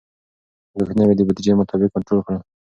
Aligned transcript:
لګښتونه 0.77 1.03
مې 1.07 1.15
د 1.17 1.21
بودیجې 1.27 1.53
مطابق 1.59 1.89
کنټرول 1.93 2.21
کړل. 2.25 2.41